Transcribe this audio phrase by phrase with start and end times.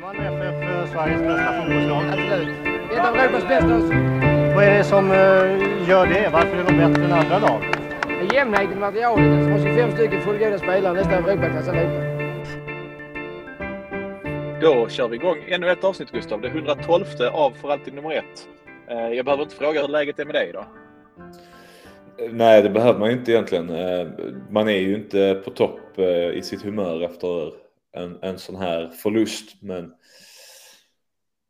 [0.00, 2.02] För, för Sveriges bästa fotbollslag.
[2.08, 2.48] Absolut.
[2.92, 3.78] Ett av Europas bästa.
[4.54, 6.30] Vad är det som eh, gör det?
[6.32, 7.62] Varför är de bättre än andra lag?
[8.34, 9.24] Jämnheten i materialet.
[9.26, 12.02] Man har 25 stycken fullgoda spelare, nästan Europaklass allihopa.
[14.60, 16.40] Då kör vi igång ännu ett avsnitt Gustav.
[16.40, 18.48] Det 112 av För alltid nummer ett.
[18.90, 20.64] Eh, Jag behöver inte fråga hur läget är med dig idag.
[22.30, 23.70] Nej, det behöver man ju inte egentligen.
[23.70, 24.06] Eh,
[24.50, 25.98] Man är ju inte på topp
[26.34, 27.52] i sitt humör efter
[27.96, 29.62] en, en sån här förlust.
[29.62, 29.94] Men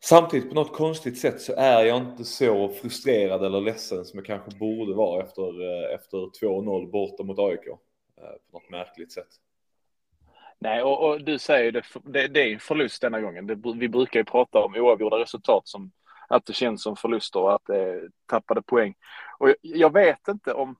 [0.05, 4.27] samtidigt på något konstigt sätt så är jag inte så frustrerad eller ledsen som jag
[4.27, 7.67] kanske borde vara efter, eh, efter 2-0 borta mot AIK.
[7.67, 7.75] Eh,
[8.51, 9.29] på något märkligt sätt.
[10.59, 13.47] Nej, och, och du säger det, det, det är en förlust denna gången.
[13.47, 15.93] Det, vi brukar ju prata om oavgjorda resultat som
[16.29, 18.95] att det känns som förluster och att det tappade poäng.
[19.39, 20.77] Och jag, jag vet inte om...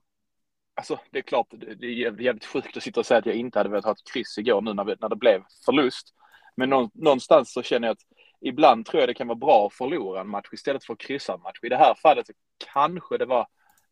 [0.77, 3.59] Alltså det är klart, det är jävligt sjukt att sitta och säga att jag inte
[3.59, 6.13] hade velat ha ett kryss igår nu när, vi, när det blev förlust.
[6.55, 8.05] Men någonstans så känner jag att
[8.41, 11.33] ibland tror jag det kan vara bra att förlora en match istället för att kryssa
[11.33, 11.59] en match.
[11.61, 12.33] I det här fallet så
[12.73, 13.47] kanske det var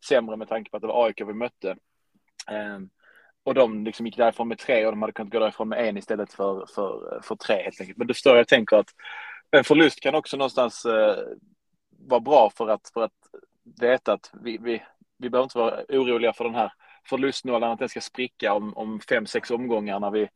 [0.08, 1.76] sämre med tanke på att det var AIK vi mötte.
[2.50, 2.88] Ehm,
[3.44, 5.96] och de liksom gick därifrån med tre och de hade kunnat gå därifrån med en
[5.96, 7.98] istället för, för, för tre helt enkelt.
[7.98, 8.90] Men det står jag tänker att
[9.50, 11.16] en förlust kan också någonstans eh,
[11.90, 13.12] vara bra för att, för att
[13.80, 14.82] veta att vi, vi,
[15.18, 16.72] vi behöver inte vara oroliga för den här
[17.08, 20.28] förlustnålen att den ska spricka om, om fem, sex omgångar när vi,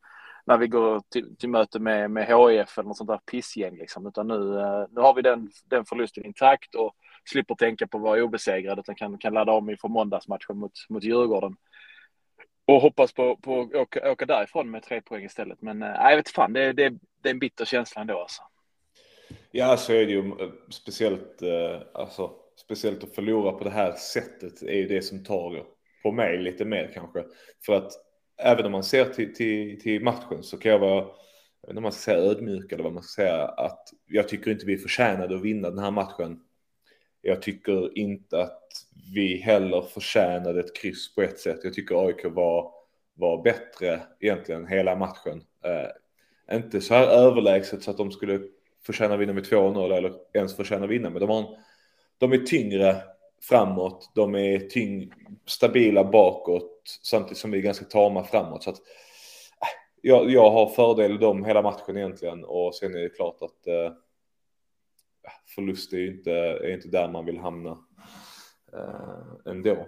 [0.45, 4.07] när vi går till, till möte med, med HIF eller något sånt där pissgäng liksom.
[4.07, 8.03] Utan nu, eh, nu har vi den, den förlusten intakt och slipper tänka på att
[8.03, 11.55] vara obesegrad utan kan, kan ladda om inför måndagsmatchen mot, mot Djurgården.
[12.65, 15.61] Och hoppas på, på att åka, åka därifrån med tre poäng istället.
[15.61, 16.89] Men eh, jag vet fan, det, det,
[17.21, 18.41] det är en bitter känsla ändå alltså.
[19.51, 22.31] Ja, så är det ju eh, speciellt, eh, alltså,
[22.65, 25.65] speciellt att förlora på det här sättet är ju det som tar
[26.03, 27.23] på mig lite mer kanske.
[27.65, 27.91] För att
[28.37, 31.77] även om man ser till, till, till matchen så kan jag vara, jag vet inte
[31.77, 34.77] om man ska säga ödmjuk eller vad man ska säga, att jag tycker inte vi
[34.77, 36.39] förtjänade att vinna den här matchen.
[37.21, 38.61] Jag tycker inte att
[39.13, 41.59] vi heller förtjänade ett kryss på ett sätt.
[41.63, 42.71] Jag tycker AIK var,
[43.13, 45.43] var bättre egentligen hela matchen.
[45.65, 48.41] Eh, inte så här överlägset så att de skulle
[48.85, 51.09] förtjäna vinna med 2-0 eller ens förtjäna vinna.
[51.09, 51.45] Men de, var en,
[52.21, 53.01] de är tyngre
[53.41, 55.13] framåt, de är tyng,
[55.45, 58.63] stabila bakåt samtidigt som vi är ganska tama framåt.
[58.63, 59.67] Så att, äh,
[60.01, 63.67] jag, jag har fördel i dem hela matchen egentligen och sen är det klart att
[63.67, 63.93] eh,
[65.55, 67.77] förlust är inte, är inte där man vill hamna
[68.73, 69.87] eh, ändå.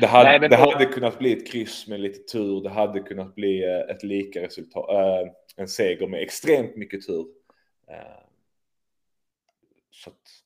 [0.00, 2.62] Det hade, Nej, men det hade kunnat bli ett kryss med lite tur.
[2.62, 4.90] Det hade kunnat bli ett lika resultat.
[4.90, 7.26] Eh, en seger med extremt mycket tur.
[7.88, 8.24] Eh,
[9.90, 10.44] så att,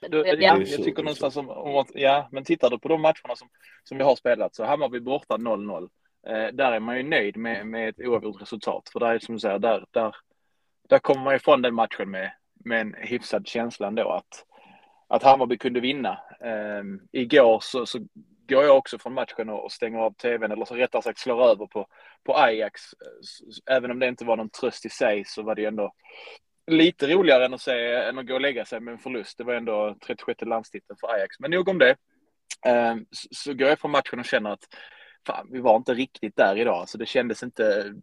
[0.00, 0.34] Du, Ja.
[0.38, 3.48] jag, jag tycker någonstans om, om att, ja, men tittar du på de matcherna som,
[3.84, 5.88] som vi har spelat så Hammarby borta 0-0.
[6.26, 8.88] Eh, där är man ju nöjd med, med ett oavgjort resultat.
[8.92, 10.16] För där är som du säger, där, där,
[10.88, 12.32] där kommer man ifrån den matchen med,
[12.64, 14.44] med en hyfsad känsla ändå att,
[15.08, 16.18] att Hammarby kunde vinna.
[16.40, 16.82] Eh,
[17.12, 17.98] igår så, så
[18.48, 21.66] går jag också från matchen och, stänger av tvn eller så rättare sagt slår över
[21.66, 21.86] på,
[22.24, 22.82] på Ajax.
[23.70, 25.92] Även om det inte var någon tröst i sig så var det ändå
[26.68, 29.38] lite roligare än att, se, än att gå och lägga sig med en förlust.
[29.38, 31.40] Det var ändå 36 landstiteln för Ajax.
[31.40, 31.96] Men nog om det.
[32.66, 34.64] Ehm, så, så går jag från matchen och känner att
[35.26, 36.88] fan, vi var inte riktigt där idag.
[36.88, 37.94] Så det kändes inte...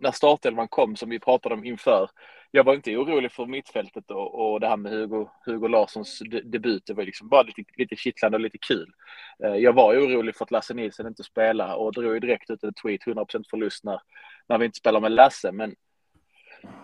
[0.00, 2.10] När startelvan kom, som vi pratade om inför,
[2.50, 6.40] jag var inte orolig för mittfältet och, och det här med Hugo, Hugo Larssons de,
[6.40, 6.82] debut.
[6.86, 8.92] Det var liksom bara lite, lite kittlande och lite kul.
[9.44, 12.74] Ehm, jag var orolig för att Lasse Nilsson inte spelar och drog direkt ut en
[12.74, 14.00] tweet, 100% förlust när,
[14.48, 15.52] när vi inte spelar med Lasse.
[15.52, 15.74] Men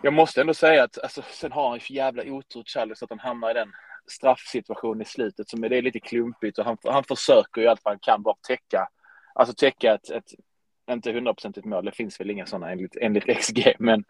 [0.03, 3.19] jag måste ändå säga att alltså, sen har han ju jävla otur, Charles, att han
[3.19, 3.73] hamnar i den
[4.11, 7.81] straffsituationen i slutet som är, det är lite klumpigt och han, han försöker ju allt
[7.85, 8.89] vad han kan bara täcka,
[9.35, 10.33] alltså täcka ett, ett
[10.91, 11.85] inte hundraprocentigt mål.
[11.85, 14.05] Det finns väl inga sådana enligt, enligt XG, men,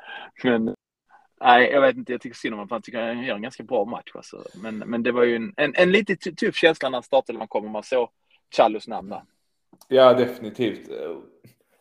[0.45, 0.75] men
[1.41, 2.13] nej, jag vet inte.
[2.13, 4.11] Jag tycker synd om honom, för han tycker han gör en ganska bra match.
[4.15, 4.45] Alltså.
[4.63, 7.65] Men, men det var ju en, en, en lite tuff känsla när han startelvan kom
[7.65, 8.09] och man såg
[8.57, 9.23] Challos namn där.
[9.89, 10.91] Ja, definitivt.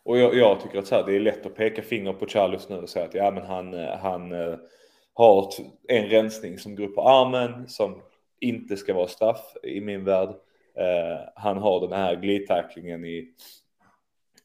[0.08, 2.68] Och jag, jag tycker att så här, det är lätt att peka finger på Charles
[2.68, 4.56] nu och säga att ja, men han, eh, han eh,
[5.14, 5.52] har
[5.88, 8.02] en rensning som går upp på armen som
[8.40, 10.28] inte ska vara straff i min värld.
[10.74, 13.28] Eh, han har den här glidtacklingen i,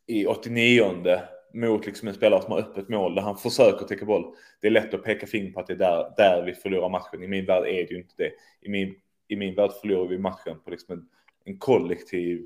[0.07, 1.19] i 89
[1.53, 4.35] mot liksom en spelare som har öppet mål där han försöker täcka boll.
[4.61, 7.23] Det är lätt att peka finger på att det är där, där vi förlorar matchen.
[7.23, 8.31] I min värld är det ju inte det.
[8.61, 8.95] I min,
[9.27, 11.07] i min värld förlorar vi matchen på liksom en,
[11.45, 12.45] en kollektiv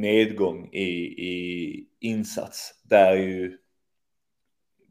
[0.00, 0.88] nedgång i,
[1.26, 2.82] i insats.
[2.84, 3.58] Där ju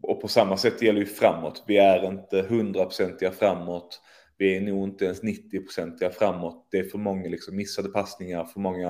[0.08, 1.64] och på samma sätt gäller ju framåt.
[1.68, 4.02] Vi är inte hundraprocentiga framåt.
[4.38, 6.68] Vi är nog inte ens 90-procentiga framåt.
[6.72, 8.90] Det är för många liksom missade passningar, för många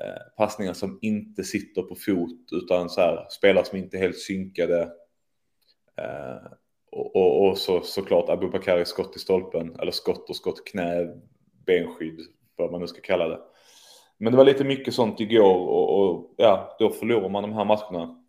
[0.00, 4.18] eh, passningar som inte sitter på fot utan så här, spelare som inte är helt
[4.18, 4.82] synkade.
[5.98, 6.52] Eh,
[6.90, 11.08] och, och, och så, såklart Abubakari skott i stolpen, eller skott och skott, knä,
[11.66, 12.20] benskydd,
[12.56, 13.40] vad man nu ska kalla det.
[14.22, 17.64] Men det var lite mycket sånt igår och, och ja, då förlorar man de här
[17.64, 18.22] matcherna.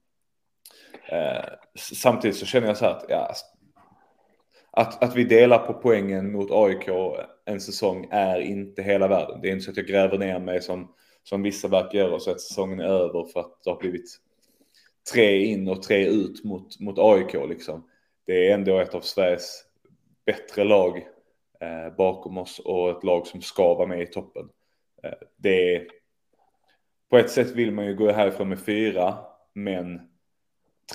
[1.12, 1.46] Eh,
[1.76, 3.34] samtidigt så känner jag så här att, ja,
[4.72, 6.90] att, att vi delar på poängen mot AIK
[7.46, 9.42] en säsong är inte hela världen.
[9.42, 10.94] Det är inte så att jag gräver ner mig som,
[11.24, 14.20] som vissa verkar göra så att säsongen är över för att det har blivit
[15.14, 17.90] tre in och tre ut mot, mot AIK liksom.
[18.26, 19.64] Det är ändå ett av Sveriges
[20.26, 20.98] bättre lag
[21.62, 24.50] eh, bakom oss och ett lag som ska vara med i toppen.
[25.36, 25.88] Det är,
[27.10, 29.18] på ett sätt vill man ju gå härifrån med fyra,
[29.54, 30.10] men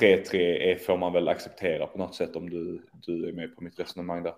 [0.00, 3.80] 3-3 får man väl acceptera på något sätt om du, du är med på mitt
[3.80, 4.34] resonemang där.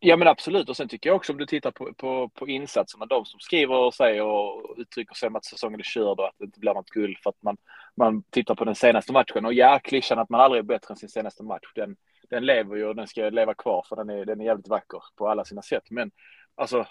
[0.00, 3.06] Ja men absolut och sen tycker jag också om du tittar på, på, på insatserna,
[3.06, 6.34] de som skriver och säger och uttrycker sig om att säsongen är körd och att
[6.38, 7.56] det inte blir något guld för att man,
[7.96, 10.96] man tittar på den senaste matchen och ja, klyschan att man aldrig är bättre än
[10.96, 11.96] sin senaste match, den,
[12.30, 15.02] den lever ju och den ska leva kvar för den är, den är jävligt vacker
[15.16, 15.90] på alla sina sätt.
[15.90, 16.10] Men
[16.58, 16.86] alltså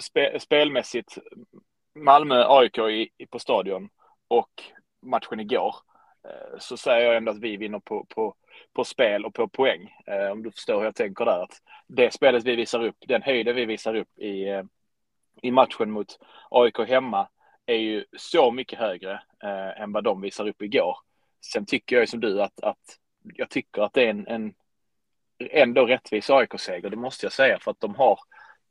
[0.00, 1.18] spe, spelmässigt,
[1.94, 2.78] Malmö-AIK
[3.30, 3.88] på stadion
[4.28, 4.62] och
[5.02, 5.74] matchen igår
[6.24, 8.34] eh, så säger jag ändå att vi vinner på, på,
[8.72, 9.94] på spel och på poäng.
[10.06, 11.42] Eh, om du förstår hur jag tänker där.
[11.42, 14.62] Att det spelet vi visar upp, den höjden vi visar upp i, eh,
[15.42, 16.18] i matchen mot
[16.50, 17.28] AIK hemma
[17.66, 19.22] är ju så mycket högre
[19.76, 20.98] än vad de visar upp igår.
[21.52, 24.54] Sen tycker jag som du att, att jag tycker att det är en, en
[25.38, 28.18] ändå rättvis AIK-seger, det måste jag säga, för att de har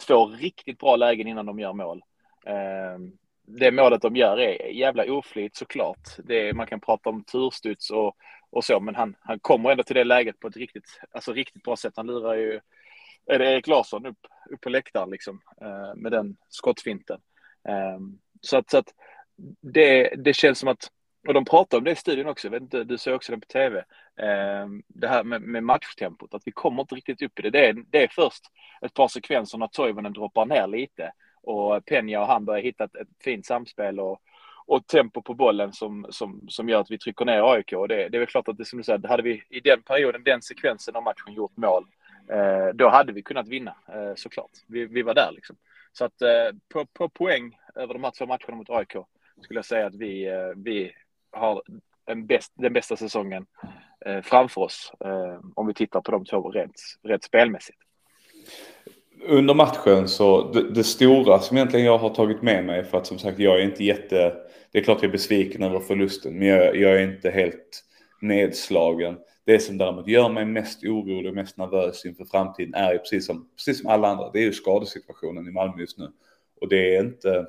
[0.07, 2.01] två riktigt bra lägen innan de gör mål.
[2.45, 3.11] Ehm,
[3.45, 6.09] det målet de gör är jävla oflyt såklart.
[6.17, 8.15] Det är, man kan prata om turstuds och,
[8.49, 11.63] och så, men han, han kommer ändå till det läget på ett riktigt, alltså riktigt
[11.63, 11.93] bra sätt.
[11.95, 12.59] Han lurar ju,
[13.25, 17.19] är det Erik Larsson upp, upp på läktaren liksom, eh, med den skottfinten.
[17.69, 18.93] Ehm, så att, så att
[19.61, 20.91] det, det känns som att,
[21.27, 23.45] och de pratar om det i studion också, vet inte, du såg också det på
[23.45, 23.77] tv,
[24.19, 27.49] eh, det här med, med matchtempot, att vi kommer inte riktigt upp i det.
[27.49, 28.43] Det är, det är först
[28.81, 31.11] ett par sekvenser när Toivonen droppar ner lite
[31.43, 34.21] och Penja och han börjar hitta ett, ett fint samspel och,
[34.65, 37.73] och tempo på bollen som, som, som gör att vi trycker ner AIK.
[37.73, 39.81] Och det, det är väl klart att det som du säger, hade vi i den
[39.81, 41.85] perioden, den sekvensen av matchen gjort mål,
[42.31, 44.51] eh, då hade vi kunnat vinna eh, såklart.
[44.67, 45.55] Vi, vi var där liksom.
[45.91, 48.95] Så att eh, på, på poäng över de här två matcherna mot AIK
[49.41, 50.91] skulle jag säga att vi, eh, vi
[51.33, 51.63] har
[52.05, 53.45] en bäst, den bästa säsongen
[54.05, 57.77] eh, framför oss eh, om vi tittar på de två rent, rent spelmässigt
[59.25, 63.07] under matchen så det, det, stora som egentligen jag har tagit med mig för att
[63.07, 64.35] som sagt jag är inte jätte,
[64.71, 67.83] det är klart jag är besviken över förlusten men jag, jag är inte helt
[68.21, 69.17] nedslagen.
[69.45, 73.25] Det som däremot gör mig mest orolig och mest nervös inför framtiden är ju precis
[73.25, 76.11] som, precis som alla andra, det är ju skadesituationen i Malmö just nu.
[76.61, 77.45] Och det är inte,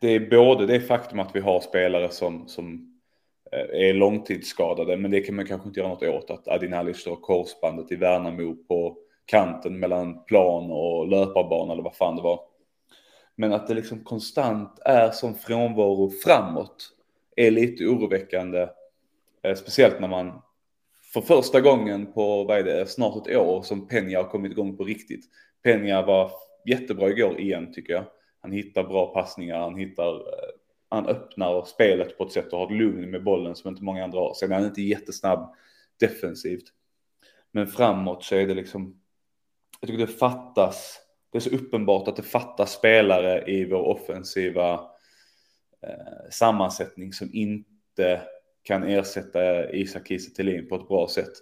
[0.00, 2.94] det är både det faktum att vi har spelare som, som
[3.52, 6.30] eh, är långtidsskadade, men det kan man kanske inte göra något åt.
[6.30, 12.16] Att Adinali står korsbandet i Värnamo på kanten mellan plan och löparbana eller vad fan
[12.16, 12.40] det var.
[13.36, 16.90] Men att det liksom konstant är som frånvaro framåt
[17.36, 18.68] är lite oroväckande.
[19.42, 20.42] Eh, speciellt när man
[21.12, 24.76] för första gången på, vad är det, snart ett år som Penja har kommit igång
[24.76, 25.24] på riktigt.
[25.62, 26.30] Penja var
[26.66, 28.04] jättebra igår igen tycker jag.
[28.40, 30.50] Han hittar bra passningar, han hittar, eh,
[30.88, 34.04] han öppnar spelet på ett sätt och har ett lugn med bollen som inte många
[34.04, 34.34] andra har.
[34.34, 35.54] Sen är han inte jättesnabb
[36.00, 36.64] defensivt.
[37.50, 39.00] Men framåt så är det liksom
[39.80, 41.00] jag tycker det fattas,
[41.32, 44.72] det är så uppenbart att det fattas spelare i vår offensiva
[45.82, 48.22] eh, sammansättning som inte
[48.62, 51.32] kan ersätta Isak Kiese på ett bra sätt.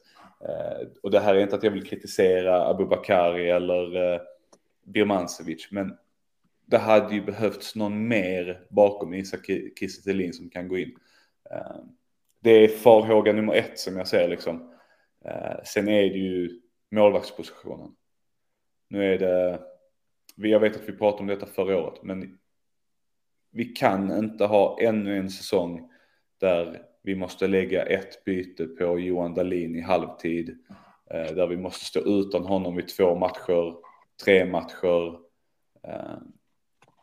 [0.49, 4.21] Eh, och det här är inte att jag vill kritisera Abubakari eller eh,
[4.85, 5.97] Birmancevic, men
[6.67, 9.47] det hade ju behövts någon mer bakom Isak
[9.79, 10.99] Kiese som kan gå in.
[11.51, 11.77] Eh,
[12.41, 14.73] det är farhåga nummer ett som jag ser liksom.
[15.25, 17.95] Eh, sen är det ju målvaktspositionen.
[18.89, 19.61] Nu är det,
[20.35, 22.39] jag vet att vi pratade om detta förra året, men
[23.51, 25.91] vi kan inte ha ännu en säsong
[26.41, 30.59] där vi måste lägga ett byte på Johan Dahlin i halvtid.
[31.11, 33.75] Eh, där vi måste stå utan honom i två matcher,
[34.25, 35.19] tre matcher.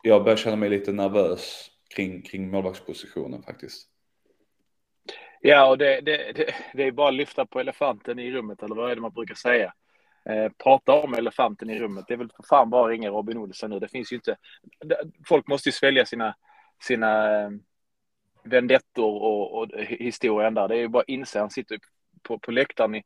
[0.06, 3.88] Jag börjar känna mig lite nervös kring, kring målvaktspositionen faktiskt.
[5.40, 8.74] Ja, och det, det, det, det är bara att lyfta på elefanten i rummet, eller
[8.74, 9.72] vad är det man brukar säga?
[10.28, 12.04] Eh, prata om elefanten i rummet.
[12.08, 13.78] Det är väl för fan bara ringa Robin Olsen nu.
[13.78, 14.36] Det finns ju inte.
[15.28, 16.34] Folk måste ju svälja sina,
[16.82, 17.50] sina eh,
[18.42, 20.68] vendettor och, och historien där.
[20.68, 21.40] Det är ju bara att inse.
[21.40, 21.78] Han sitter
[22.22, 23.02] på, på läktaren i,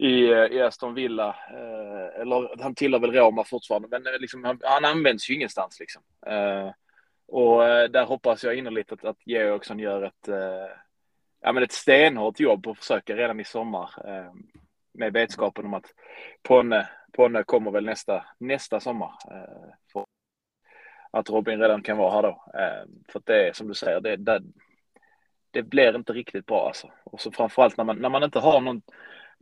[0.00, 1.28] i, eh, i Aston Villa.
[1.28, 3.88] Eh, eller han tillhör väl Roma fortfarande.
[3.90, 6.02] Men eh, liksom, han, han används ju ingenstans liksom.
[6.26, 6.70] Eh,
[7.28, 10.28] och eh, där hoppas jag innerligt att, att Georgsson gör ett
[11.40, 13.90] ja, men ett stenhårt jobb och försöker redan i sommar.
[14.92, 15.94] med vetskapen om att
[16.42, 19.12] Ponne, Ponne kommer väl nästa, nästa sommar.
[19.30, 20.04] Eh, för
[21.10, 22.44] att Robin redan kan vara här då.
[22.54, 24.42] Eh, för att det är som du säger, det, det,
[25.50, 26.90] det blir inte riktigt bra alltså.
[27.04, 28.82] Och så framförallt när man, när man inte har någon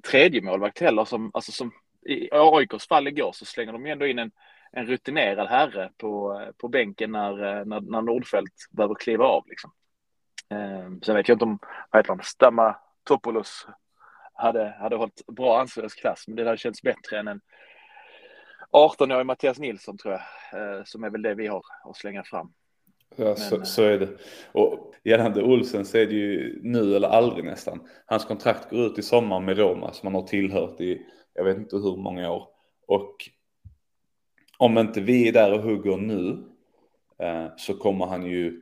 [0.02, 1.72] tredje målvakt heller som, alltså som
[2.06, 4.30] i AIKs fall igår så slänger de ju ändå in en,
[4.72, 9.72] en rutinerad herre på, på bänken när, eh, när, när Nordfeldt behöver kliva av liksom.
[10.50, 11.58] Eh, sen vet jag inte om,
[11.90, 13.66] vad heter han, Stamma Topoulos
[14.32, 17.40] hade, hade hållit bra allsvensk klass, men det hade känts bättre än en
[18.72, 20.22] 18-årig Mattias Nilsson tror jag,
[20.78, 22.52] eh, som är väl det vi har att slänga fram.
[23.18, 24.08] Ja, så, så, är det.
[24.52, 27.80] Och gällande Olsen så är det ju nu eller aldrig nästan.
[28.06, 31.02] Hans kontrakt går ut i sommar med Roma som han har tillhört i
[31.34, 32.48] jag vet inte hur många år.
[32.86, 33.14] Och
[34.58, 36.44] om inte vi är där och hugger nu
[37.18, 38.60] eh, så kommer han ju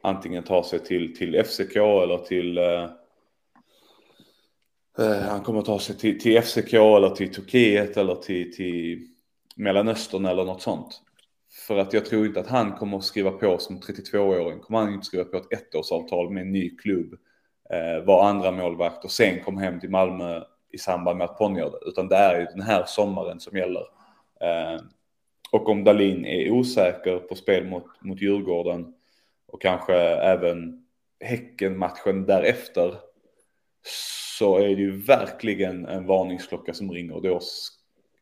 [0.00, 2.88] antingen ta sig till, till FCK eller till eh,
[4.98, 9.06] eh, han kommer ta sig till, till FCK eller till Turkiet eller till, till
[9.56, 11.02] Mellanöstern eller något sånt.
[11.50, 14.60] För att jag tror inte att han kommer att skriva på som 32-åring.
[14.60, 17.14] Kommer han inte skriva på ett ettårsavtal med en ny klubb.
[17.70, 21.58] Eh, vara andra målvakt och sen komma hem till Malmö i samband med att Ponny
[21.60, 21.88] gör det.
[21.88, 23.82] Utan det är ju den här sommaren som gäller.
[24.40, 24.80] Eh,
[25.50, 28.94] och om Dalin är osäker på spel mot, mot Djurgården
[29.46, 30.86] och kanske även
[31.20, 32.94] Häcken-matchen därefter
[34.38, 37.20] så är det ju verkligen en varningsklocka som ringer.
[37.20, 37.40] Då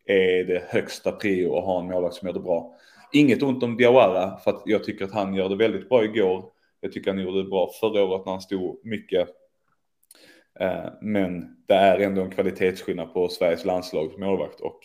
[0.05, 2.75] är det högsta prio att ha en målvakt som gör det bra.
[3.15, 6.53] Inget ont om Diawara för att jag tycker att han gör det väldigt bra igår.
[6.81, 9.29] Jag tycker han gjorde det bra förra året när han stod mycket.
[10.61, 14.81] Eh, men det är ändå en kvalitetsskillnad på Sveriges landslags målvakt och,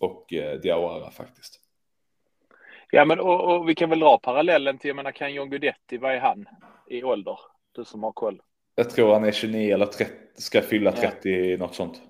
[0.00, 1.60] och eh, Diawara faktiskt.
[2.90, 5.98] Ja, men och, och, vi kan väl dra parallellen till, jag menar, kan John Guidetti,
[5.98, 6.48] vad är han
[6.90, 7.38] i ålder?
[7.72, 8.42] Du som har koll.
[8.74, 11.56] Jag tror han är 29 eller 30, ska fylla 30, ja.
[11.56, 12.02] något sånt.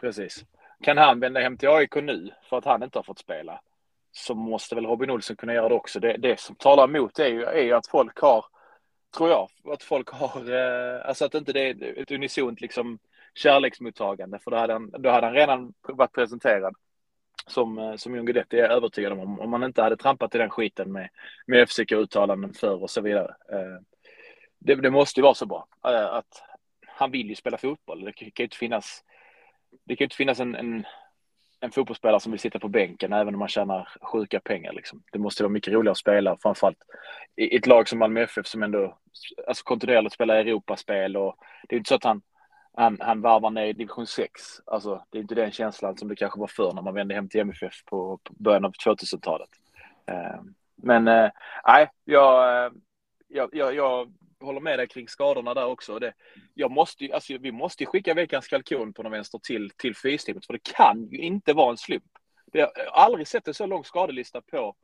[0.00, 0.44] Precis.
[0.82, 3.60] Kan han vända hem till AIK nu för att han inte har fått spela?
[4.18, 6.00] Så måste väl Robin Olsson kunna göra det också.
[6.00, 8.44] Det, det som talar emot är ju, är ju att folk har,
[9.16, 12.98] tror jag, att folk har, eh, alltså att inte det är ett unisont liksom
[13.34, 14.38] kärleksmottagande.
[14.38, 16.74] För då hade han, då hade han redan varit presenterad
[17.46, 20.50] som, eh, som John Guidetti är övertygad om, om man inte hade trampat i den
[20.50, 21.08] skiten med,
[21.46, 23.34] med FCK-uttalanden för och så vidare.
[23.52, 23.82] Eh,
[24.58, 26.42] det, det, måste ju vara så bra eh, att
[26.86, 28.04] han vill ju spela fotboll.
[28.04, 29.04] Det kan ju inte finnas,
[29.84, 30.84] det kan inte finnas en, en,
[31.60, 34.72] en fotbollsspelare som vill sitta på bänken även om man tjänar sjuka pengar.
[34.72, 35.02] Liksom.
[35.12, 36.78] Det måste vara mycket roligare att spela, framförallt
[37.36, 38.98] i ett lag som Malmö FF som ändå
[39.46, 41.36] alltså kontinuerligt spelar Europaspel och
[41.68, 42.22] det är inte så att han
[42.78, 44.30] han, han varvar ner i division 6.
[44.66, 47.28] Alltså, det är inte den känslan som det kanske var förr när man vände hem
[47.28, 49.48] till MFF på, på början av 2000-talet.
[50.06, 50.40] Eh,
[50.76, 51.30] men eh,
[51.66, 52.72] nej, jag, eh,
[53.28, 55.98] jag, jag, jag, håller med dig kring skadorna där också.
[55.98, 56.12] Det,
[56.54, 60.52] jag måste, alltså, vi måste skicka veckans kalkon på någon vänster till, till fysteamet för
[60.52, 62.04] det kan ju inte vara en slump.
[62.52, 64.76] jag har aldrig sett en så lång skadelista på,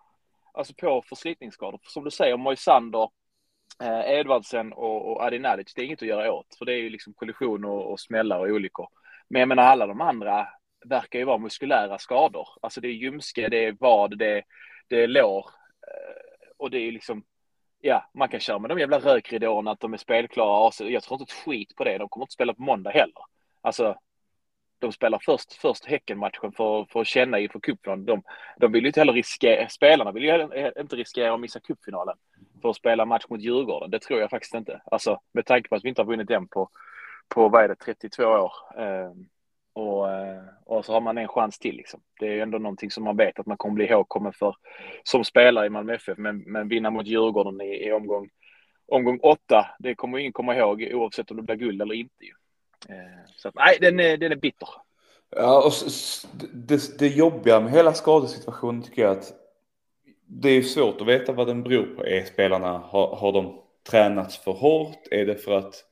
[0.55, 1.81] alltså på förslitningsskador.
[1.83, 3.09] Som du säger, Moisander,
[3.83, 6.55] eh, Edvardsen och, och Adinadic, det är inget att göra åt.
[6.59, 8.89] För det är ju liksom kollision och, och smällar och olyckor.
[9.29, 10.49] Men jag menar alla de andra
[10.85, 12.49] verkar ju vara muskulära skador.
[12.63, 14.45] Alltså det är ljumske, det är vad, det är,
[14.89, 15.47] det är lår.
[15.87, 17.25] Eh, och det är liksom,
[17.85, 20.71] ja, man kan köra med de jävla rökridåerna att de är spelklara.
[20.79, 21.99] Jag tror inte ett skit på det.
[21.99, 23.23] De kommer inte spela på måndag heller.
[23.61, 23.97] Alltså,
[24.79, 28.05] de spelar först, först Häckenmatchen för, för att känna inför cupfinalen.
[28.05, 28.23] De,
[28.57, 30.49] de vill ju inte heller riskera, spelarna vill ju
[30.81, 32.17] inte riskera att missa cupfinalen
[32.63, 33.91] för att spela match mot Djurgården.
[33.91, 34.81] Det tror jag faktiskt inte.
[34.85, 36.69] Alltså med tanke på att vi inte har vunnit den på,
[37.29, 38.53] på vad är det, 32 år.
[38.79, 39.11] Eh,
[39.75, 42.01] och, eh, och så har man en chans till liksom.
[42.21, 44.57] Det är ändå någonting som man vet att man kommer bli ihågkommen för
[45.05, 46.19] som spelare i Malmö FF.
[46.19, 48.29] Men, men vinna mot Djurgården i, i omgång,
[48.87, 52.25] omgång åtta, det kommer ingen komma ihåg oavsett om det blir guld eller inte.
[52.89, 54.69] Eh, så att, nej, den är, den är bitter.
[55.37, 55.73] Ja, och
[56.53, 59.33] det, det jobbiga med hela skadesituationen tycker jag att
[60.27, 62.07] det är svårt att veta vad den beror på.
[62.07, 65.09] Är spelarna, har, har de tränats för hårt?
[65.11, 65.85] Är det för att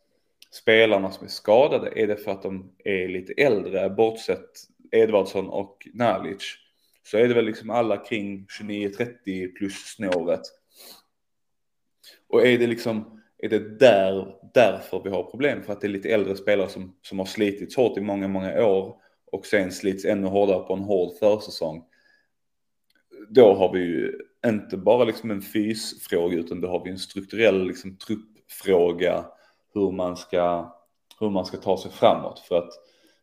[0.52, 4.50] spelarna som är skadade, är det för att de är lite äldre, bortsett
[4.92, 6.56] Edvardsson och Nalic,
[7.02, 10.42] så är det väl liksom alla kring 29-30 plus snåret.
[12.28, 15.62] Och är det liksom, är det där, därför vi har problem?
[15.62, 18.64] För att det är lite äldre spelare som, som har slitits hårt i många, många
[18.66, 18.96] år
[19.32, 21.84] och sen slits ännu hårdare på en hård försäsong
[23.28, 27.66] då har vi ju inte bara liksom en fysfråga utan då har vi en strukturell
[27.66, 29.24] liksom truppfråga
[29.74, 30.74] hur man ska,
[31.20, 32.38] hur man ska ta sig framåt.
[32.38, 32.70] För att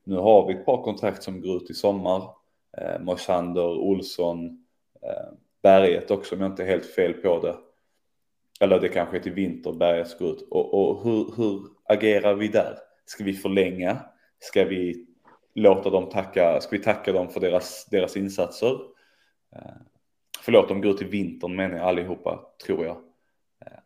[0.03, 2.23] nu har vi ett par kontrakt som går ut i sommar.
[2.77, 4.65] Eh, Moisander, Olsson,
[5.01, 7.55] eh, Berget också om jag inte är helt fel på det.
[8.59, 10.47] Eller det kanske är till vinter Berget går ut.
[10.51, 12.77] Och, och hur, hur agerar vi där?
[13.05, 13.99] Ska vi förlänga?
[14.39, 15.05] ska vi
[15.55, 18.71] låta dem tacka, ska vi tacka dem för deras, deras insatser?
[19.55, 19.75] Eh,
[20.39, 22.97] förlåt, de går ut till vintern menar jag allihopa, tror jag.
[23.65, 23.79] Eh,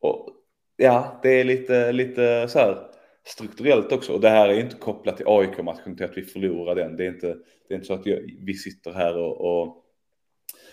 [0.00, 0.30] och
[0.78, 2.88] ja, det är lite, lite så här
[3.24, 4.12] strukturellt också.
[4.12, 6.96] Och det här är inte kopplat till AIK-matchen, till att vi förlorar den.
[6.96, 7.26] Det är inte,
[7.68, 9.84] det är inte så att jag, vi sitter här och, och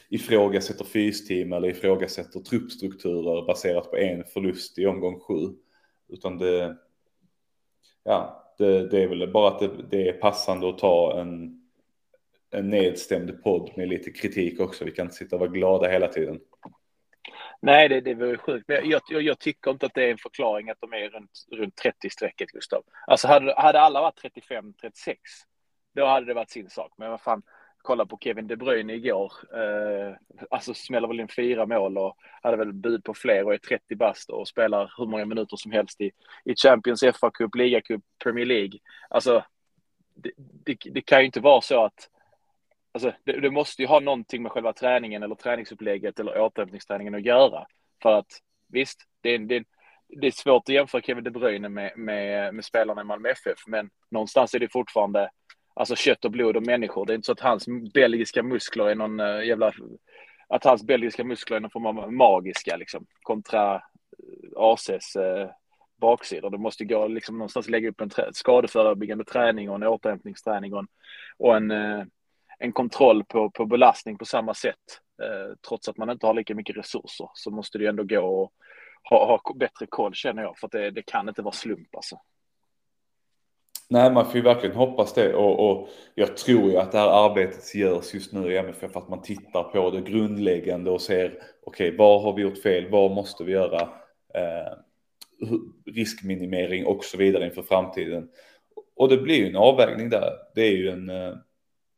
[0.09, 5.53] ifrågasätter fysteam eller ifrågasätter truppstrukturer baserat på en förlust i omgång sju.
[6.09, 6.77] Utan det,
[8.03, 11.61] ja, det, det är väl bara att det, det, är passande att ta en,
[12.51, 14.85] en nedstämd podd med lite kritik också.
[14.85, 16.39] Vi kan inte sitta och vara glada hela tiden.
[17.61, 18.67] Nej, det, det vore sjukt.
[18.67, 21.45] Men jag, jag, jag, tycker inte att det är en förklaring att de är runt,
[21.51, 22.83] runt 30-strecket, Gustav.
[23.07, 25.15] Alltså hade, hade alla varit 35-36,
[25.95, 26.93] då hade det varit sin sak.
[26.97, 27.43] Men vad fan,
[27.85, 29.33] kolla på Kevin De Bruyne igår.
[29.53, 30.15] Eh,
[30.49, 33.95] alltså smäller väl in fyra mål och hade väl bud på fler och är 30
[33.95, 36.11] bast och spelar hur många minuter som helst i,
[36.45, 38.79] i Champions, FA Cup, Liga Cup, Premier League.
[39.09, 39.43] Alltså,
[40.15, 42.09] det, det, det kan ju inte vara så att
[42.95, 47.25] Alltså, det, det, måste ju ha någonting med själva träningen eller träningsupplägget eller återhämtningsträningen att
[47.25, 47.65] göra.
[48.01, 48.27] För att
[48.67, 49.63] visst, det är, det,
[50.21, 53.59] det är svårt att jämföra Kevin De Bruyne med, med, med spelarna i Malmö FF,
[53.67, 55.29] men någonstans är det fortfarande
[55.73, 57.05] alltså kött och blod och människor.
[57.05, 59.71] Det är inte så att hans belgiska muskler är någon uh, jävla...
[60.47, 63.81] Att hans belgiska muskler är någon form av magiska liksom, kontra eh,
[64.55, 65.49] ACs uh, eh,
[65.97, 66.49] baksidor.
[66.49, 70.87] Det måste gå liksom någonstans lägga upp en skadeförebyggande träning och en återhämtningsträning och en,
[71.37, 72.03] och en, uh,
[72.59, 75.01] en kontroll på, på belastning på samma sätt.
[75.23, 78.51] Eh, trots att man inte har lika mycket resurser så måste det ändå gå att
[79.09, 82.19] ha, ha bättre koll känner jag för att det, det kan inte vara slump alltså.
[83.89, 87.25] Nej, man får ju verkligen hoppas det och, och, jag tror ju att det här
[87.25, 91.87] arbetet görs just nu i MFF, att man tittar på det grundläggande och ser okej,
[91.87, 93.81] okay, vad har vi gjort fel, vad måste vi göra,
[94.33, 94.77] eh,
[95.85, 98.29] riskminimering och så vidare inför framtiden.
[98.95, 100.31] Och det blir ju en avvägning där.
[100.55, 101.33] Det är ju en, eh,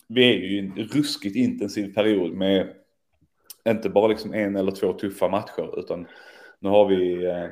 [0.07, 2.73] vi är ju i en ruskigt intensiv period med
[3.69, 6.07] inte bara liksom en eller två tuffa matcher, utan
[6.59, 7.45] nu har vi, eh,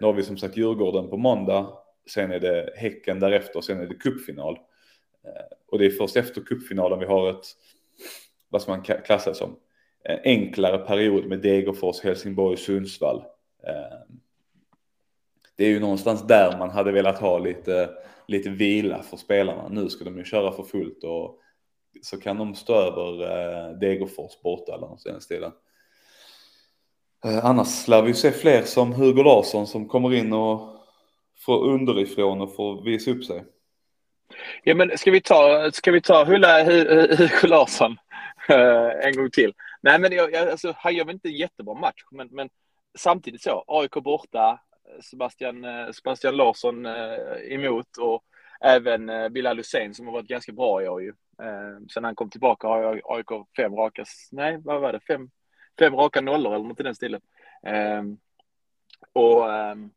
[0.00, 1.78] nu har vi som sagt Djurgården på måndag
[2.10, 4.54] sen är det Häcken därefter, sen är det cupfinal.
[5.24, 7.44] Eh, och det är först efter cupfinalen vi har ett,
[8.48, 9.56] vad ska man klassa som,
[10.04, 13.24] en enklare period med Degerfors, Helsingborg, Sundsvall.
[15.56, 17.90] Det är ju någonstans där man hade velat ha lite,
[18.28, 19.68] lite vila för spelarna.
[19.68, 21.41] Nu ska de ju köra för fullt och
[22.02, 25.52] så kan de stå över eh, Degerfors borta eller något i den stilen.
[27.24, 30.76] Eh, annars lär vi se fler som Hugo Larsson som kommer in och
[31.46, 33.44] får underifrån och får visa upp sig.
[34.64, 37.96] Ja, men ska vi ta, ska vi ta Hulla Hugo Larsson
[38.48, 39.52] eh, en gång till?
[39.80, 42.48] Nej, men jag, jag, alltså, han gör väl inte en jättebra match, men, men
[42.98, 43.64] samtidigt så.
[43.66, 44.60] AIK borta,
[45.02, 46.86] Sebastian, eh, Sebastian Larsson
[47.48, 48.24] emot och
[48.62, 51.08] även eh, Bilal Hussein som har varit ganska bra i år ju.
[51.42, 55.30] Eh, sen han kom tillbaka har AIK fem raka, nej vad var det, fem,
[55.78, 57.20] fem raka nollor eller något i den stilen.
[57.66, 58.18] Ehm,
[59.12, 59.90] och ehm,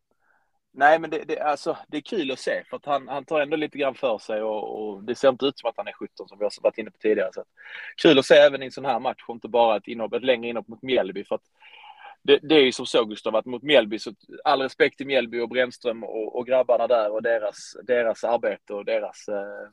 [0.78, 3.42] Nej, men det, det, alltså, det är kul att se för att han, han tar
[3.42, 5.92] ändå lite grann för sig och, och, det ser inte ut som att han är
[5.92, 7.30] 17 som vi har varit inne på tidigare.
[7.34, 7.44] Så
[8.02, 10.24] kul att se även i en sån här match och inte bara ett, inhopp, ett
[10.24, 11.24] längre inhopp mot Mjällby.
[11.26, 11.42] För att
[12.26, 15.40] det, det, är ju som så Gustav att mot Mjällby, så all respekt till Mjällby
[15.40, 19.70] och Brännström och, och grabbarna där och deras, deras arbete och deras eh,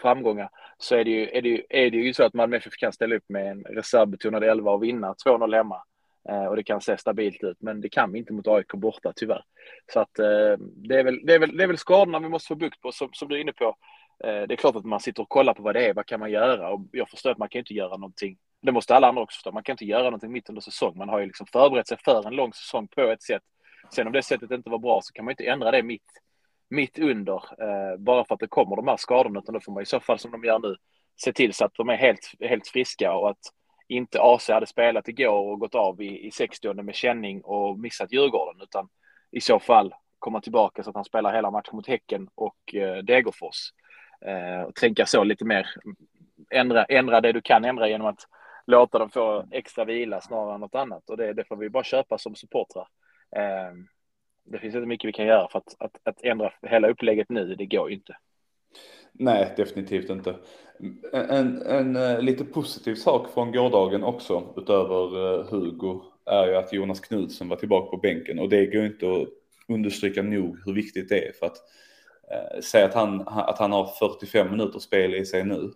[0.00, 2.72] framgångar så är det, ju, är, det ju, är det ju så att Malmö FF
[2.76, 5.82] kan ställa upp med en reservbetonad elva och vinna 2-0 hemma.
[6.28, 9.12] Eh, och det kan se stabilt ut, men det kan vi inte mot AIK borta
[9.16, 9.44] tyvärr.
[9.92, 12.48] Så att eh, det är väl, det är väl, det är väl skadorna vi måste
[12.48, 13.76] få bukt på, som, som du är inne på.
[14.24, 16.20] Eh, det är klart att man sitter och kollar på vad det är, vad kan
[16.20, 16.70] man göra?
[16.70, 18.38] Och jag förstår att man kan inte göra någonting.
[18.64, 19.52] Det måste alla andra också förstå.
[19.52, 20.98] Man kan inte göra någonting mitt under säsong.
[20.98, 23.42] Man har ju liksom förberett sig för en lång säsong på ett sätt.
[23.94, 26.10] Sen om det sättet inte var bra så kan man inte ändra det mitt,
[26.70, 29.82] mitt under, eh, bara för att det kommer de här skadorna, utan då får man
[29.82, 30.76] i så fall som de gör nu
[31.16, 33.38] se till så att de är helt, helt friska och att
[33.88, 38.12] inte AC hade spelat igår och gått av i, i 60 med känning och missat
[38.12, 38.88] Djurgården, utan
[39.30, 42.96] i så fall komma tillbaka så att han spelar hela matchen mot Häcken och eh,
[42.96, 43.56] Degerfors.
[44.26, 45.66] Eh, och tänka så lite mer,
[46.50, 48.20] ändra, ändra det du kan ändra genom att
[48.66, 51.10] låta dem få extra vila snarare än något annat.
[51.10, 52.88] Och det, det får vi bara köpa som supportrar.
[53.36, 53.74] Eh,
[54.44, 57.54] det finns inte mycket vi kan göra för att, att, att ändra hela upplägget nu,
[57.54, 58.16] det går ju inte.
[59.12, 60.34] Nej, definitivt inte.
[61.12, 66.56] En, en, en, eh, lite positiv sak från gårdagen också, utöver uh, Hugo, är ju
[66.56, 69.28] att Jonas Knudsen var tillbaka på bänken och det går inte att
[69.68, 71.56] understryka nog hur viktigt det är för att
[72.56, 75.72] uh, säga att han, att han har 45 minuter spel i sig nu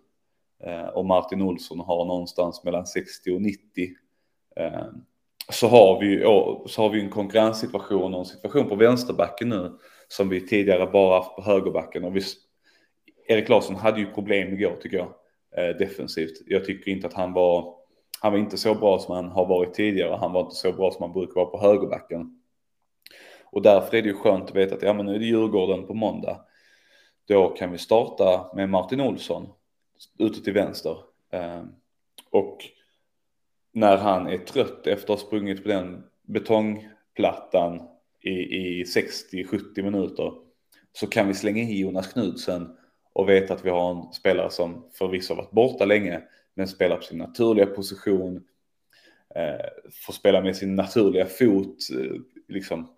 [0.63, 3.61] Eh, och Martin Olsson har någonstans mellan 60 och 90
[4.55, 4.85] eh,
[5.51, 6.23] så har vi
[6.69, 11.15] så har vi en konkurrenssituation och en situation på vänsterbacken nu som vi tidigare bara
[11.15, 12.21] haft på högerbacken och vi
[13.29, 15.13] Erik Larsson hade ju problem igår tycker jag,
[15.57, 16.41] eh, defensivt.
[16.45, 17.75] Jag tycker inte att han var,
[18.21, 20.17] han var inte så bra som han har varit tidigare.
[20.19, 22.41] Han var inte så bra som han brukar vara på högerbacken.
[23.43, 25.87] Och därför är det ju skönt att veta att ja, men nu är det Djurgården
[25.87, 26.45] på måndag.
[27.27, 29.47] Då kan vi starta med Martin Olsson
[30.17, 30.97] ute till vänster.
[31.31, 31.67] Ehm,
[32.29, 32.57] och
[33.71, 37.81] när han är trött efter att ha sprungit på den betongplattan
[38.21, 40.33] i, i 60-70 minuter
[40.93, 42.77] så kan vi slänga in Jonas Knudsen
[43.13, 46.21] och veta att vi har en spelare som förvisso varit borta länge
[46.53, 48.43] men spelar på sin naturliga position,
[49.35, 49.65] eh,
[50.05, 52.89] får spela med sin naturliga fot eh, liksom,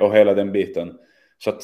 [0.00, 0.98] och hela den biten.
[1.38, 1.62] Så att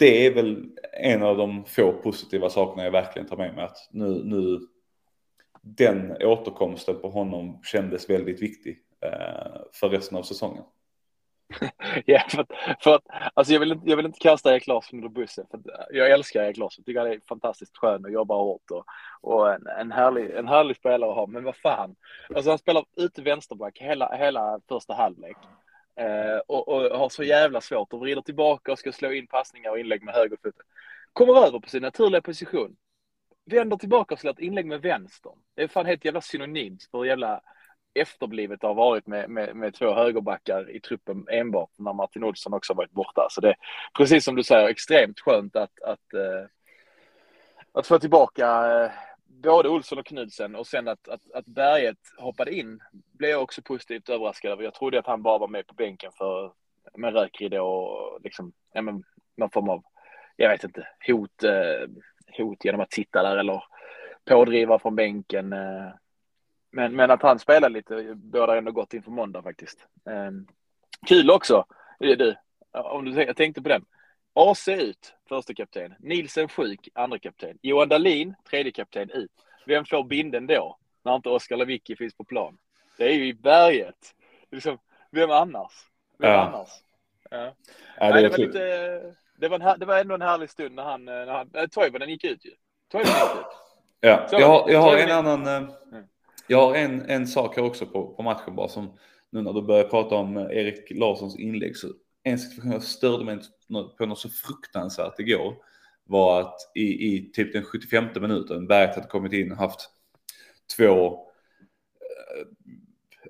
[0.00, 3.88] det är väl en av de få positiva sakerna jag verkligen tar med mig att
[3.90, 4.60] nu, nu
[5.62, 10.64] den återkomsten på honom kändes väldigt viktig eh, för resten av säsongen.
[12.06, 13.02] ja, för att, för att
[13.34, 15.46] alltså jag, vill inte, jag vill inte kasta Erik Larsson under bussen.
[15.50, 15.60] För
[15.90, 18.84] jag älskar Erik Larsson, tycker han är fantastiskt skön och jobbar hårt och,
[19.20, 21.26] och en, en, härlig, en härlig spelare att ha.
[21.26, 21.96] Men vad fan,
[22.34, 25.36] alltså han spelar ute vänsterback hela, hela första halvlek.
[25.96, 29.70] Eh, och, och, har så jävla svårt och vrider tillbaka och ska slå in passningar
[29.70, 30.66] och inlägg med högerfoten.
[31.12, 32.76] Kommer över på sin naturliga position.
[33.44, 35.38] Vänder tillbaka och slår ett inlägg med vänstern.
[35.54, 37.40] Det är fan helt jävla synonymt för jävla
[37.94, 42.54] efterblivet det har varit med, med, med två högerbackar i truppen enbart när Martin Olsson
[42.54, 43.26] också varit borta.
[43.30, 43.56] Så det är
[43.96, 46.50] precis som du säger extremt skönt att, att, att,
[47.72, 48.46] att få tillbaka
[48.82, 48.90] eh,
[49.42, 52.80] både Olsson och Knudsen och sen att, att, att Berget hoppade in
[53.12, 54.62] blev jag också positivt överraskad över.
[54.64, 56.52] Jag trodde att han bara var med på bänken för
[56.94, 59.04] med rökridå och liksom, ja, men,
[59.36, 59.84] någon form av,
[60.36, 61.88] jag vet inte, hot, eh,
[62.38, 63.64] hot genom att sitta där eller
[64.24, 65.52] pådriva från bänken.
[65.52, 65.88] Eh.
[66.70, 69.86] Men, men att han spelar lite bådar ändå gott inför måndag faktiskt.
[70.10, 70.30] Eh,
[71.06, 71.64] kul också,
[71.98, 72.34] du,
[72.72, 73.84] om du jag tänkte på den.
[74.34, 75.94] AC ut, första kapten.
[75.98, 77.58] Nilsen sjuk, andra kapten.
[77.62, 79.30] Johan Dahlin, tredje kapten ut.
[79.66, 80.78] Vem får binden då?
[81.02, 82.58] När inte Oskar Lewicki finns på plan.
[82.98, 84.14] Det är ju i berget.
[84.50, 84.78] Liksom,
[85.10, 85.72] vem annars?
[86.18, 86.40] Vem ja.
[86.40, 86.68] annars?
[87.30, 87.54] Ja.
[87.96, 90.74] ja det, Nej, det, var lite, det, var en, det var ändå en härlig stund
[90.74, 92.50] när han, när han äh, Toivonen gick ut ju.
[92.88, 93.46] Toivonen gick ut.
[94.00, 95.68] Ja, jag har, jag har en annan, eh,
[96.46, 98.98] jag har en, en sak här också på, på matchen bara som
[99.30, 101.88] nu när du börjar prata om eh, Erik Larssons inlägg så
[102.22, 103.38] en situation jag störde mig
[103.98, 105.56] på något så fruktansvärt igår
[106.04, 109.90] var att i, i typ den 75 minuten Berget hade kommit in och haft
[110.76, 111.26] två,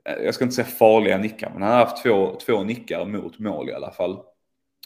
[0.04, 3.38] eh, jag ska inte säga farliga nickar, men han har haft två, två nickar mot
[3.38, 4.22] mål i alla fall.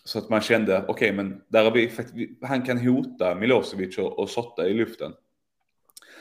[0.05, 1.91] Så att man kände, okej okay, men där har vi,
[2.43, 5.13] han kan hota Milosevic och, och Sotta i luften.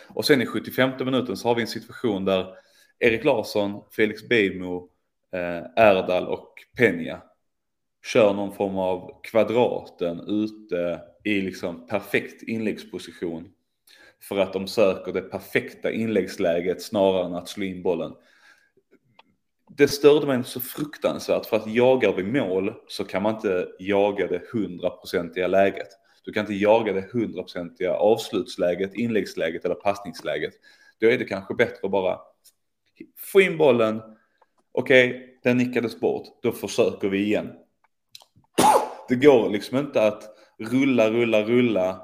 [0.07, 2.55] Och sen i 75 minuten så har vi en situation där
[2.99, 4.89] Erik Larsson, Felix Beijmo,
[5.31, 7.21] eh, Erdal och Peña
[8.03, 13.49] kör någon form av kvadraten ute i liksom perfekt inläggsposition.
[14.21, 18.13] För att de söker det perfekta inläggsläget snarare än att slå in bollen.
[19.77, 24.27] Det störde mig så fruktansvärt för att jagar vi mål så kan man inte jaga
[24.27, 25.87] det hundraprocentiga läget.
[26.23, 30.53] Du kan inte jaga det hundraprocentiga avslutsläget, inläggsläget eller passningsläget.
[30.99, 32.19] Då är det kanske bättre att bara
[33.17, 34.01] få in bollen.
[34.71, 36.27] Okej, okay, den nickades bort.
[36.41, 37.62] Då försöker vi igen
[39.09, 40.23] det går liksom inte att
[40.59, 42.01] rulla, rulla, rulla,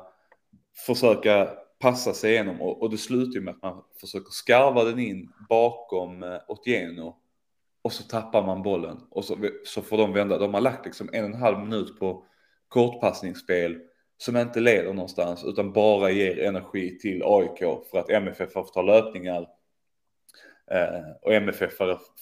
[0.86, 5.00] försöka passa sig igenom och, och det slutar ju med att man försöker skarva den
[5.00, 7.16] in bakom eh, Otieno
[7.82, 10.38] och så tappar man bollen och så, så får de vända.
[10.38, 12.26] De har lagt liksom en och en halv minut på
[12.68, 13.80] kortpassningsspel
[14.18, 17.60] som inte leder någonstans utan bara ger energi till AIK
[17.92, 19.48] för att MFF får ta löpningar.
[20.72, 21.74] Eh, och MFF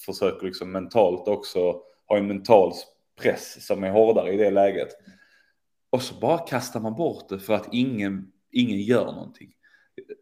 [0.06, 2.74] försöker liksom mentalt också ha en mental
[3.21, 4.89] press som är hårdare i det läget.
[5.89, 9.53] Och så bara kastar man bort det för att ingen, ingen gör någonting.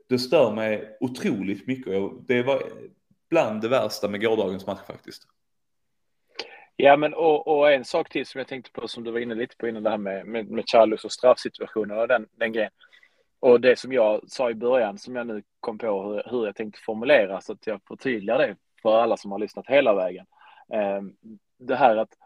[0.09, 1.93] Det stör mig otroligt mycket.
[2.27, 2.63] Det var
[3.29, 5.23] bland det värsta med gårdagens match faktiskt.
[6.75, 9.35] Ja, men och, och, en sak till som jag tänkte på som du var inne
[9.35, 12.71] lite på innan det här med, med, med Charles och straffsituationen och den, den grejen.
[13.39, 16.55] Och det som jag sa i början som jag nu kom på hur, hur jag
[16.55, 20.25] tänkte formulera så att jag förtydligar det för alla som har lyssnat hela vägen.
[20.73, 21.01] Eh,
[21.59, 22.17] det här att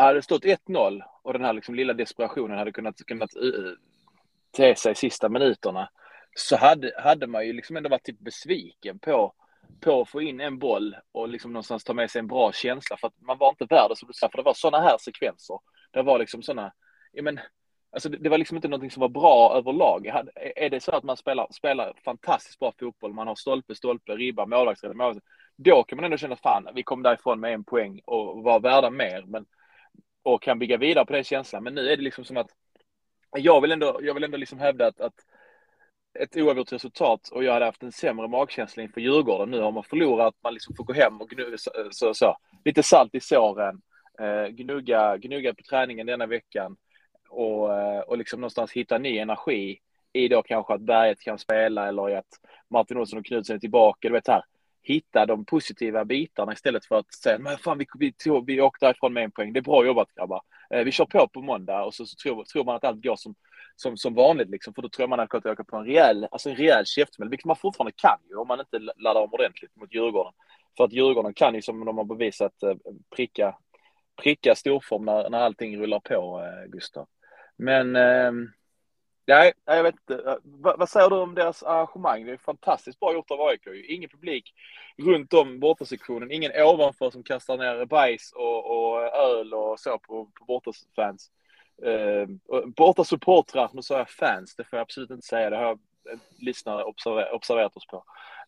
[0.00, 3.72] hade det stått 1-0 och den här liksom lilla desperationen hade kunnat, kunnat eh,
[4.56, 5.88] te sig sista minuterna
[6.34, 9.34] så hade, hade man ju liksom ändå varit typ besviken på,
[9.80, 12.96] på att få in en boll och liksom någonstans ta med sig en bra känsla
[12.96, 14.98] för att man var inte värd det som du sa, för det var sådana här
[14.98, 15.58] sekvenser.
[15.90, 16.72] Det var liksom sådana,
[17.12, 17.40] ja men,
[17.92, 20.06] alltså det, det, var liksom inte någonting som var bra överlag.
[20.56, 24.46] Är det så att man spelar, spelar fantastiskt bra fotboll, man har stolpe, stolpe, ribba,
[24.46, 28.42] målvaktsrädd, målvaktsrädd, då kan man ändå känna fan, vi kom därifrån med en poäng och
[28.42, 29.46] var värda mer, men
[30.22, 31.64] och kan bygga vidare på den känslan.
[31.64, 32.50] Men nu är det liksom som att
[33.36, 35.14] jag vill ändå, jag vill ändå liksom hävda att, att
[36.18, 39.50] ett oavgjort resultat och jag hade haft en sämre magkänsla inför Djurgården.
[39.50, 42.82] Nu har man förlorat, man liksom får gå hem och gnu så, så, så, lite
[42.82, 43.80] salt i såren,
[44.20, 46.76] eh, gnugga, gnugga på träningen denna veckan
[47.28, 49.80] och, eh, och liksom någonstans hitta ny energi
[50.12, 52.28] i då kanske att Berget kan spela eller i att
[52.70, 54.08] Martin Olsson och Knutsen är tillbaka.
[54.08, 54.42] Du vet här,
[54.82, 58.86] hitta de positiva bitarna istället för att säga men fan vi, vi, tog, vi åkte
[58.86, 59.52] därifrån med en poäng.
[59.52, 60.42] Det är bra jobbat grabbar.
[60.74, 63.16] Eh, vi kör på på måndag och så, så tror, tror, man att allt går
[63.16, 63.34] som,
[63.76, 64.74] som, som vanligt liksom.
[64.74, 67.28] För då tror man att man kan åka på en rejäl, alltså en rejäl käftsmäll,
[67.28, 70.32] vilket man fortfarande kan ju om man inte laddar om ordentligt mot Djurgården.
[70.76, 72.74] För att Djurgården kan ju som de har bevisat eh,
[73.16, 73.56] pricka,
[74.22, 77.06] pricka storform när, när allting rullar på, eh, Gustav.
[77.56, 78.32] Men eh,
[79.30, 80.38] Nej, jag vet inte.
[80.42, 82.26] Vad, vad, säger du om deras arrangemang?
[82.26, 83.66] Det är fantastiskt bra gjort av AIK.
[83.88, 84.54] Ingen publik
[84.98, 86.30] runt om bortasektionen.
[86.30, 91.30] Ingen ovanför som kastar ner bajs och, och öl och så på, på bortafans.
[91.86, 95.50] Ehm, eh, borta supportrar, nu sa jag fans, det får jag absolut inte säga.
[95.50, 95.78] Det har
[96.38, 98.04] lyssnare observer, observerat oss på.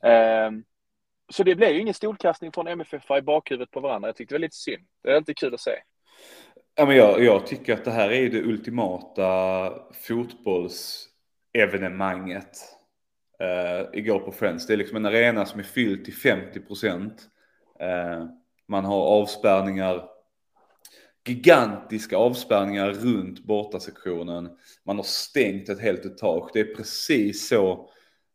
[0.08, 0.50] Eh,
[1.28, 4.08] så det blev ju ingen stolkastning från MFF i bakhuvudet på varandra.
[4.08, 4.86] Jag tyckte det var lite synd.
[5.02, 5.82] Det är inte kul att se.
[6.74, 12.58] Ja, men jag, jag tycker att det här är det ultimata fotbollsevenemanget.
[13.42, 14.66] Uh, igår på Friends.
[14.66, 17.28] Det är liksom en arena som är fylld till 50 procent.
[17.82, 18.26] Uh,
[18.68, 20.04] man har avspärrningar,
[21.28, 24.50] gigantiska avspärrningar runt bortasektionen.
[24.84, 26.50] Man har stängt ett helt etage.
[26.52, 27.90] Det är precis så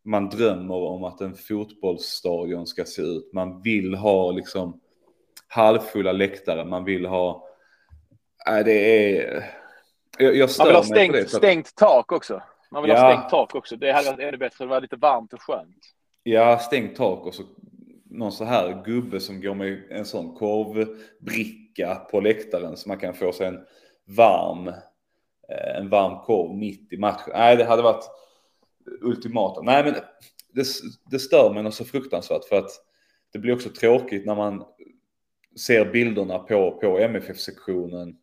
[0.06, 3.34] man drömmer om att en fotbollsstadion ska se ut.
[3.34, 4.80] Man vill ha liksom
[5.47, 6.65] halvfulla läktare.
[6.65, 7.46] Man vill ha
[8.49, 9.43] Nej, det är...
[10.17, 12.41] Jag, jag Man vill ha stängt, stängt tak också.
[12.71, 13.01] Man vill ja.
[13.01, 13.75] ha stängt tak också.
[13.75, 14.65] Det hade varit ännu bättre.
[14.65, 15.77] Det var lite varmt och skönt.
[16.23, 17.43] Ja, stängt tak och så
[18.10, 23.13] någon så här gubbe som går med en sån korvbricka på läktaren så man kan
[23.13, 23.60] få sig en
[24.05, 27.33] varm, eh, en varm korv mitt i matchen.
[27.33, 28.05] Nej, det hade varit
[29.01, 29.62] ultimata.
[29.62, 29.93] Nej, men
[30.53, 30.65] det,
[31.12, 32.71] det stör mig något så fruktansvärt för att
[33.33, 34.63] det blir också tråkigt när man
[35.65, 38.17] ser bilderna på, på MFF-sektionen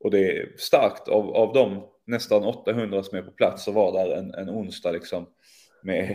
[0.00, 3.92] och det är starkt av, av de nästan 800 som är på plats och var
[3.92, 5.26] där en, en onsdag liksom
[5.82, 6.10] med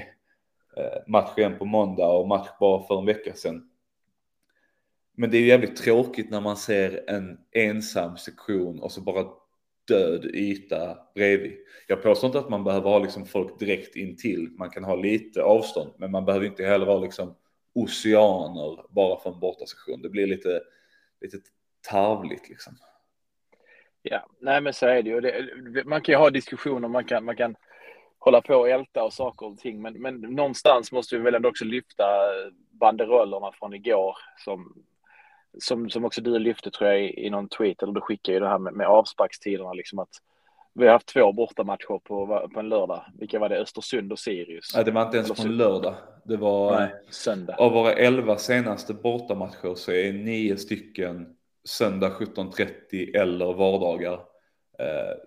[0.77, 3.69] eh, match igen på måndag och match bara för en vecka sedan.
[5.17, 9.25] Men det är jävligt tråkigt när man ser en ensam sektion och så bara
[9.87, 11.53] död yta bredvid.
[11.87, 14.49] Jag påstår inte att man behöver ha liksom folk direkt intill.
[14.57, 17.35] Man kan ha lite avstånd, men man behöver inte heller vara liksom
[17.73, 20.01] oceaner bara för en bortasektion.
[20.01, 20.61] Det blir lite,
[21.21, 21.37] lite
[21.89, 22.73] tarvligt liksom.
[24.09, 25.21] Ja, nej men så är det ju.
[25.21, 27.55] Det, man kan ju ha diskussioner, man kan, man kan
[28.19, 31.49] hålla på och älta och saker och ting, men, men någonstans måste vi väl ändå
[31.49, 32.03] också lyfta
[32.71, 34.83] banderollerna från igår som,
[35.59, 38.39] som, som också du lyfte tror jag i, i någon tweet, eller du skickade ju
[38.39, 40.09] det här med, med avsparkstiderna, liksom att
[40.73, 43.05] vi har haft två bortamatcher på, på en lördag.
[43.19, 43.57] Vilka var det?
[43.57, 44.75] Östersund och Sirius?
[44.75, 45.95] Nej, det var inte ens på en lördag.
[46.23, 47.55] Det var Nej, söndag.
[47.55, 51.35] Av våra elva senaste bortamatcher så är nio stycken
[51.65, 54.13] söndag 17.30 eller vardagar.
[54.80, 55.17] Eh,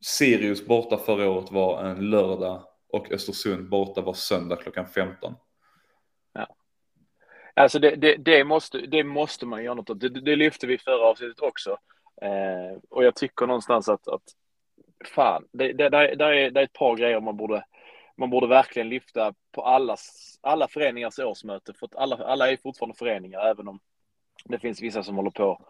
[0.00, 5.34] Sirius borta förra året var en lördag och Östersund borta var söndag klockan 15.
[6.32, 6.46] Ja.
[7.54, 10.00] Alltså det, det, det måste, det måste man göra något åt.
[10.00, 11.78] Det, det lyfte vi förra avsnittet också.
[12.22, 14.22] Eh, och jag tycker någonstans att, att
[15.04, 17.64] fan, det, det, det, det, är, det är ett par grejer man borde,
[18.16, 21.72] man borde verkligen lyfta på allas, alla föreningars årsmöte.
[21.74, 23.80] För att alla, alla är fortfarande föreningar, även om
[24.48, 25.60] det finns vissa som håller på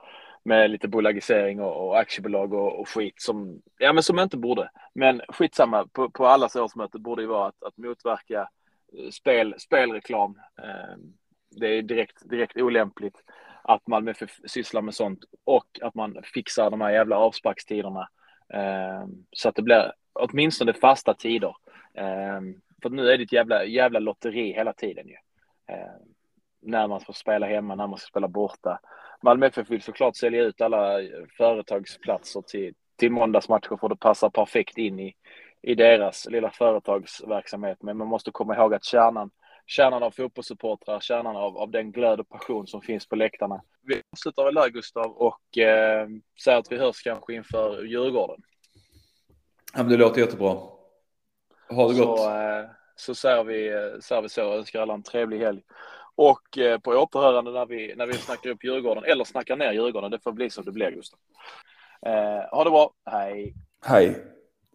[0.42, 4.70] med lite bolagisering och, och aktiebolag och, och, skit som, ja, men som inte borde.
[4.94, 8.48] Men skitsamma, på, på allas årsmöte borde ju vara att, att motverka
[8.98, 10.40] eh, spel, spelreklam.
[10.62, 11.12] Ehm,
[11.50, 13.22] det är direkt, direkt olämpligt
[13.62, 14.14] att Malmö
[14.46, 18.08] sysslar med sånt och att man fixar de här jävla avsparkstiderna
[18.54, 21.54] ehm, så att det blir åtminstone fasta tider.
[21.94, 25.16] Ehm, för nu är det ett jävla, jävla lotteri hela tiden ju.
[26.62, 28.80] När man får spela hemma, när man ska spela borta.
[29.22, 31.00] Malmö FF vill såklart sälja ut alla
[31.36, 35.14] företagsplatser till, till måndagsmatcher för det passar perfekt in i,
[35.62, 37.82] i deras lilla företagsverksamhet.
[37.82, 39.30] Men man måste komma ihåg att kärnan,
[39.66, 43.62] kärnan av fotbollssupportrar, kärnan av, av den glöd och passion som finns på läktarna.
[43.82, 46.08] Vi avslutar väl där Gustav och eh,
[46.44, 48.42] säger att vi hörs kanske inför Djurgården.
[49.74, 50.56] Ja, men det låter jättebra.
[51.68, 52.20] Ha det så, gott.
[52.20, 54.52] Eh, så säger vi, eh, säger vi så.
[54.52, 55.62] Önskar alla en trevlig helg.
[56.18, 60.10] Och eh, på återhörande när vi, när vi snackar upp Djurgården, eller snackar ner Djurgården.
[60.10, 61.20] Det får bli som det blir, Gustav.
[62.06, 62.90] Eh, ha det bra.
[63.10, 63.54] Hej.
[63.84, 64.24] Hej.